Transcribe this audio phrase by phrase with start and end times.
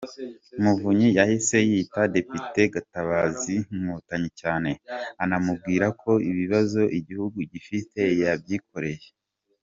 [0.61, 4.71] Muvunyi yahise yita Depite Gatabazi ‘Inkotanyi cyane’,
[5.23, 9.07] anamubwira ko ibibazo igihugu gifite yabyikoreye.